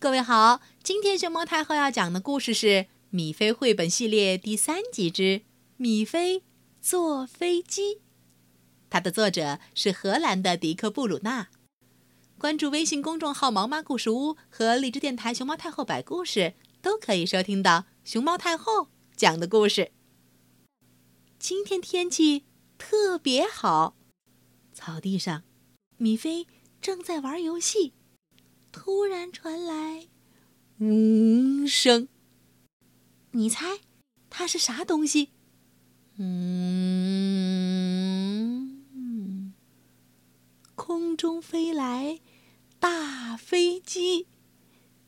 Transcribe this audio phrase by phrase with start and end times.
[0.00, 2.66] 各位好，今天熊猫太后要讲的故事是
[3.10, 5.22] 《米菲绘本系列》第三集之
[5.76, 6.42] 《米菲
[6.80, 7.96] 坐飞机》，
[8.88, 11.48] 它的作者是荷兰的迪克·布鲁纳。
[12.38, 19.92] 关注微信公众号“毛妈故事屋”和荔枝电台“熊猫太后摆故事”，都可以收听到熊猫太后讲的故事。
[21.38, 22.46] 今天天气
[22.78, 23.94] 特别好，
[24.72, 25.42] 草地上，
[25.98, 26.46] 米菲
[26.80, 27.92] 正在玩游戏。
[28.72, 30.08] 突然传来
[30.78, 32.08] “嗡”声，
[33.32, 33.80] 你猜
[34.28, 35.30] 它是啥东西？
[36.16, 36.34] 嗯，
[40.74, 42.20] 空中飞来
[42.78, 44.26] 大飞机，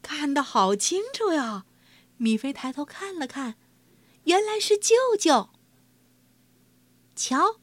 [0.01, 1.67] 看得好清楚呀！
[2.17, 3.57] 米菲抬头看了看，
[4.25, 5.51] 原来是舅舅。
[7.15, 7.61] 瞧，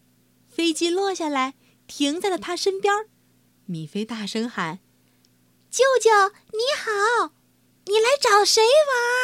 [0.48, 1.56] 飞机落下来，
[1.88, 3.10] 停在了他身边。
[3.66, 4.80] 米菲大声喊。
[5.70, 6.10] 舅舅
[6.52, 7.34] 你好，
[7.86, 8.64] 你来找谁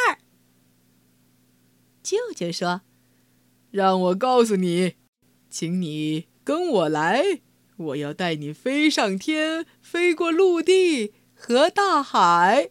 [0.06, 0.18] 玩？
[2.04, 2.82] 舅舅说
[3.72, 4.94] ：“让我告诉你，
[5.50, 7.40] 请你跟我来，
[7.76, 12.70] 我要带你飞上天，飞过陆地和大海。”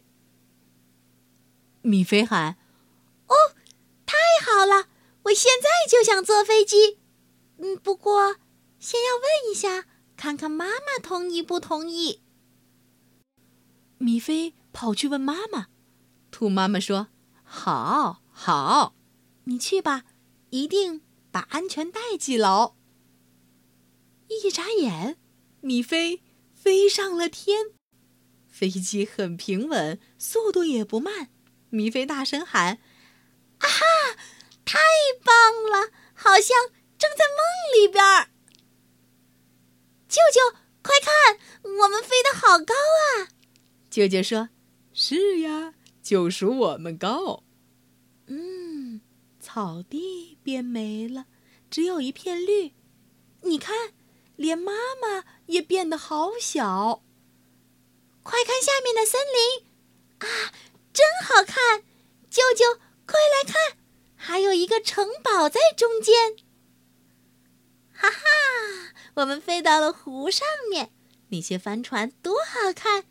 [1.82, 2.56] 米菲喊
[3.28, 3.34] ：“哦，
[4.06, 4.88] 太好了！
[5.24, 6.98] 我现在就想坐飞机。
[7.58, 8.36] 嗯，不过
[8.80, 9.84] 先要问一下，
[10.16, 12.22] 看看妈妈同意不同意。”
[13.98, 15.68] 米菲跑去问妈妈，
[16.30, 17.08] 兔妈妈说
[17.42, 18.94] ：“好，好，
[19.44, 20.04] 你去吧，
[20.50, 22.74] 一定把安全带系牢。”
[24.28, 25.16] 一眨眼，
[25.60, 27.72] 米菲飞上了天，
[28.48, 31.30] 飞机很平稳，速度也不慢。
[31.70, 32.78] 米菲大声喊
[33.58, 33.84] ：“啊哈，
[34.64, 34.78] 太
[35.24, 35.34] 棒
[35.70, 38.28] 了，好像正在梦里边儿！”
[40.08, 43.28] 舅舅，快看，我们飞得好高啊！
[43.96, 44.50] 舅舅说
[44.92, 47.44] ：“是呀，就属我们高。”
[48.28, 49.00] 嗯，
[49.40, 51.24] 草地变没了，
[51.70, 52.74] 只有一片绿。
[53.40, 53.94] 你看，
[54.36, 57.02] 连妈妈也变得好小。
[58.22, 59.64] 快看下面的森林，
[60.18, 60.52] 啊，
[60.92, 61.82] 真好看！
[62.28, 63.78] 舅舅，快来看，
[64.14, 66.36] 还有一个城堡在中间。
[67.94, 68.20] 哈哈，
[69.14, 70.92] 我们飞到了湖上面，
[71.30, 73.06] 那些帆船多好看！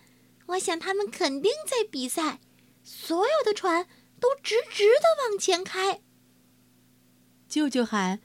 [0.47, 2.39] 我想他们肯定在比赛，
[2.83, 3.87] 所有的船
[4.19, 6.01] 都直直的往前开。
[7.47, 8.21] 舅舅喊：“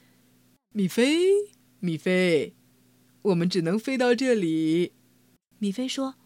[0.72, 2.54] 米菲，米菲，
[3.22, 4.94] 我们只能飞到这里。”
[5.58, 6.16] 米菲说：“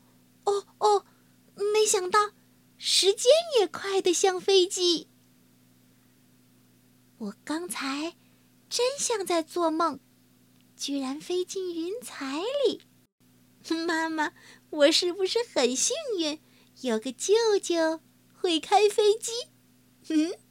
[0.45, 1.07] 哦哦，
[1.73, 2.33] 没想到
[2.77, 5.09] 时间也快得像飞机。
[7.19, 8.17] 我刚才
[8.69, 10.01] 真像在做梦，
[10.77, 12.83] 居然飞进云彩里。
[13.87, 14.33] ”妈妈，
[14.75, 16.41] 我是不是很幸运，
[16.81, 18.01] 有个舅舅
[18.35, 19.33] 会开飞机？
[20.09, 20.35] 嗯。